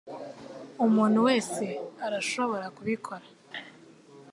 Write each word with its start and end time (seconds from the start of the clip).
Umuntu 0.85 1.19
wese 1.27 1.65
arashobora 2.05 2.65
kubikora. 2.75 3.25